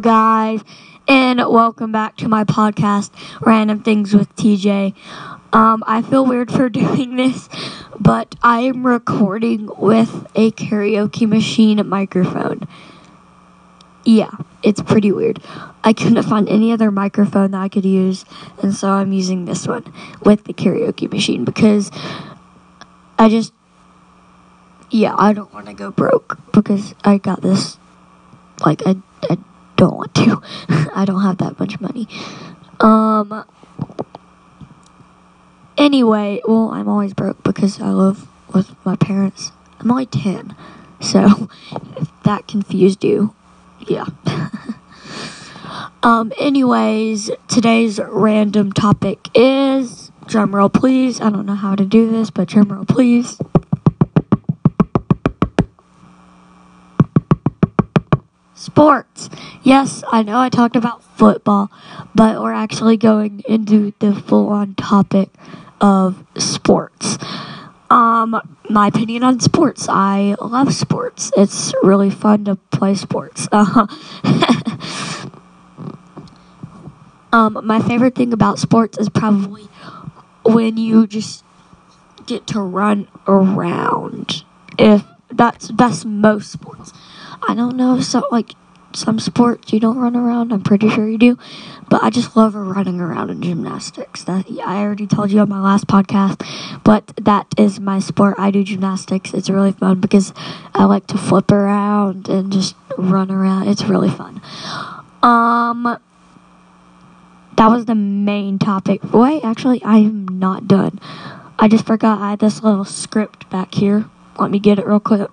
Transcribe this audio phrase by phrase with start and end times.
[0.00, 0.62] Guys,
[1.08, 3.10] and welcome back to my podcast,
[3.40, 4.94] Random Things with TJ.
[5.54, 7.48] Um, I feel weird for doing this,
[7.98, 12.68] but I am recording with a karaoke machine microphone.
[14.04, 14.32] Yeah,
[14.62, 15.42] it's pretty weird.
[15.82, 18.26] I couldn't find any other microphone that I could use,
[18.62, 19.90] and so I'm using this one
[20.22, 21.90] with the karaoke machine because
[23.18, 23.54] I just,
[24.90, 27.78] yeah, I don't want to go broke because I got this.
[28.64, 29.38] Like, I, I
[29.76, 30.42] don't want to.
[30.94, 32.08] I don't have that much money.
[32.80, 33.44] Um.
[35.78, 39.52] Anyway, well, I'm always broke because I live with my parents.
[39.78, 40.56] I'm only 10.
[41.00, 41.50] So,
[41.96, 43.34] if that confused you,
[43.86, 44.06] yeah.
[46.02, 51.20] um, anyways, today's random topic is drumroll, please.
[51.20, 53.38] I don't know how to do this, but drumroll, please.
[58.54, 59.28] Sports.
[59.66, 61.72] Yes, I know I talked about football,
[62.14, 65.28] but we're actually going into the full on topic
[65.80, 67.18] of sports.
[67.90, 69.88] Um, my opinion on sports.
[69.88, 71.32] I love sports.
[71.36, 73.48] It's really fun to play sports.
[73.50, 73.88] Uh,
[77.32, 79.64] um, my favorite thing about sports is probably
[80.44, 81.42] when you just
[82.26, 84.44] get to run around.
[84.78, 86.92] If that's that's most sports.
[87.48, 88.54] I don't know if so like
[88.96, 90.52] some sports you don't run around.
[90.52, 91.38] I'm pretty sure you do,
[91.88, 94.24] but I just love running around in gymnastics.
[94.24, 96.44] That I already told you on my last podcast,
[96.82, 98.34] but that is my sport.
[98.38, 99.34] I do gymnastics.
[99.34, 100.32] It's really fun because
[100.74, 103.68] I like to flip around and just run around.
[103.68, 104.40] It's really fun.
[105.22, 105.98] Um,
[107.56, 109.02] that was the main topic.
[109.12, 111.00] Wait, actually, I am not done.
[111.58, 114.06] I just forgot I had this little script back here.
[114.38, 115.30] Let me get it real quick.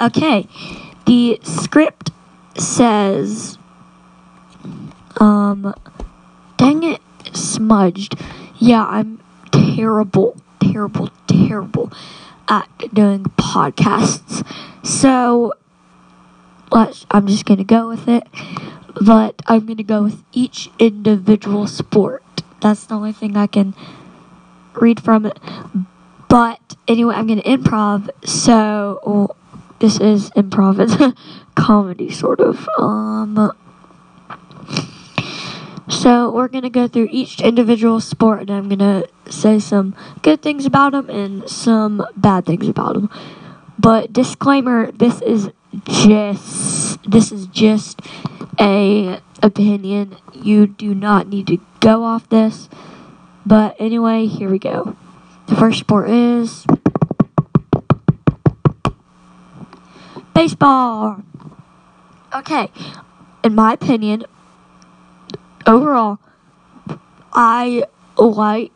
[0.00, 0.48] Okay,
[1.06, 2.10] the script
[2.56, 3.58] says,
[5.20, 5.74] um,
[6.56, 7.00] dang it,
[7.32, 8.18] smudged.
[8.58, 9.20] Yeah, I'm
[9.52, 11.92] terrible, terrible, terrible
[12.48, 14.46] at doing podcasts.
[14.84, 15.54] So,
[16.70, 18.24] let's, I'm just gonna go with it.
[19.00, 22.22] But I'm gonna go with each individual sport.
[22.60, 23.74] That's the only thing I can
[24.74, 25.38] read from it.
[26.28, 28.10] But anyway, I'm gonna improv.
[28.24, 29.36] So,
[29.78, 30.80] this is improv.
[30.80, 31.18] It's
[31.54, 32.68] comedy, sort of.
[32.78, 33.52] Um.
[35.88, 40.64] So we're gonna go through each individual sport, and I'm gonna say some good things
[40.64, 43.10] about them and some bad things about them.
[43.78, 45.50] But disclaimer: this is
[45.84, 48.00] just this is just
[48.58, 50.16] a opinion.
[50.32, 52.68] You do not need to go off this.
[53.44, 54.96] But anyway, here we go.
[55.46, 56.64] The first sport is
[60.34, 61.22] baseball.
[62.34, 62.68] Okay,
[63.44, 64.24] in my opinion,
[65.66, 66.18] overall,
[67.32, 67.84] I
[68.16, 68.72] like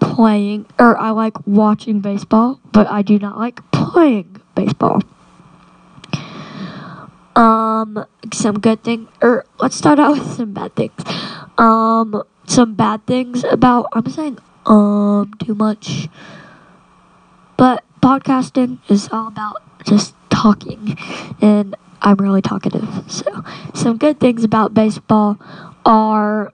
[0.00, 5.02] playing, or I like watching baseball, but I do not like playing baseball.
[7.36, 11.04] Um, some good thing, or let's start out with some bad things.
[11.58, 16.08] Um, some bad things about, I'm saying um too much,
[17.56, 20.96] but podcasting is all about just talking,
[21.40, 22.86] and I'm really talkative.
[23.08, 25.38] So, some good things about baseball
[25.84, 26.52] are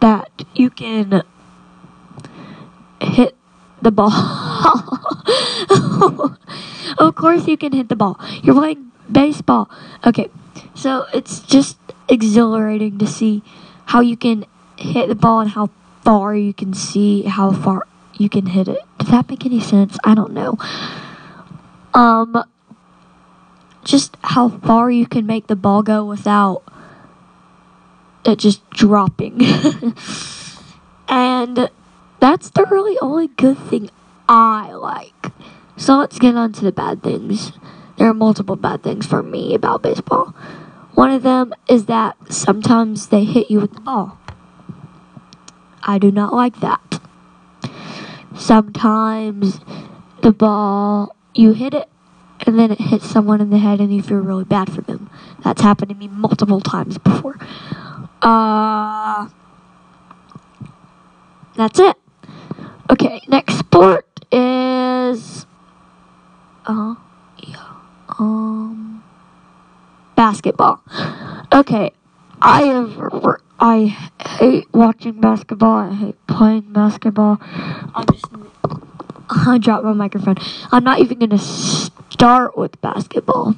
[0.00, 1.22] that you can
[3.00, 3.36] hit
[3.82, 4.10] the ball.
[6.98, 8.18] of course, you can hit the ball.
[8.42, 9.70] You're playing baseball.
[10.06, 10.30] Okay,
[10.74, 11.78] so it's just
[12.08, 13.42] exhilarating to see
[13.86, 14.46] how you can
[14.76, 15.70] hit the ball and how
[16.02, 18.80] far you can see how far you can hit it.
[18.98, 19.98] Does that make any sense?
[20.02, 20.56] I don't know.
[21.94, 22.42] Um,
[23.88, 26.62] just how far you can make the ball go without
[28.22, 29.40] it just dropping.
[31.08, 31.70] and
[32.20, 33.88] that's the really only good thing
[34.28, 35.32] I like.
[35.78, 37.52] So let's get on to the bad things.
[37.96, 40.34] There are multiple bad things for me about baseball.
[40.92, 44.18] One of them is that sometimes they hit you with the ball.
[45.82, 47.00] I do not like that.
[48.36, 49.60] Sometimes
[50.20, 51.88] the ball, you hit it
[52.46, 55.10] and then it hits someone in the head and you feel really bad for them.
[55.44, 57.36] That's happened to me multiple times before.
[58.22, 59.28] Uh,
[61.56, 61.96] that's it.
[62.90, 65.46] Okay, next sport is
[66.66, 66.94] uh
[67.42, 67.74] yeah,
[68.18, 69.02] um
[70.16, 70.82] basketball.
[71.52, 71.92] Okay,
[72.40, 73.96] I have I
[74.38, 75.76] hate watching basketball.
[75.90, 77.38] I hate playing basketball.
[77.42, 78.26] I'm just
[79.30, 80.36] I dropped my microphone.
[80.72, 81.38] I'm not even gonna
[82.18, 83.54] start with basketball.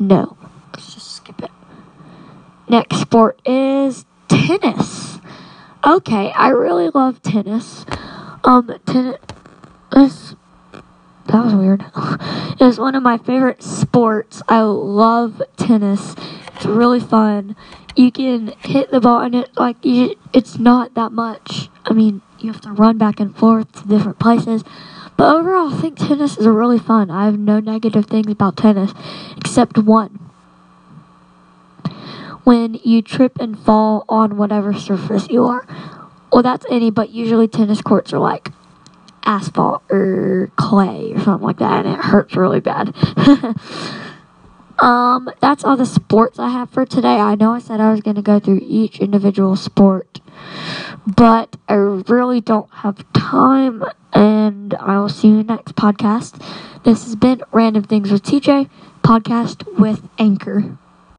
[0.00, 0.36] No,
[0.72, 1.50] let's just skip it.
[2.68, 5.20] next sport is tennis.
[5.86, 7.86] Okay, I really love tennis.
[8.42, 10.34] Um, tennis.
[11.26, 11.84] That was weird.
[12.60, 14.42] it's one of my favorite sports.
[14.48, 16.16] I love tennis.
[16.56, 17.54] It's really fun.
[17.94, 21.68] You can hit the ball and it like you, it's not that much.
[21.84, 24.64] I mean, you have to run back and forth to different places.
[25.16, 27.10] But overall, I think tennis is really fun.
[27.10, 28.92] I have no negative things about tennis
[29.36, 30.18] except one.
[32.42, 35.66] When you trip and fall on whatever surface you are.
[36.32, 38.50] Well, that's any, but usually tennis courts are like
[39.24, 42.94] asphalt or clay or something like that, and it hurts really bad.
[44.78, 47.16] um, that's all the sports I have for today.
[47.16, 50.20] I know I said I was going to go through each individual sport,
[51.06, 53.84] but I really don't have time,
[54.44, 56.40] and I will see you next podcast.
[56.84, 58.68] This has been Random Things with TJ,
[59.02, 60.76] podcast with Anchor.